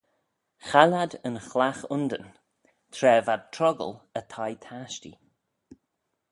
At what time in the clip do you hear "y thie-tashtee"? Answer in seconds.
4.19-5.19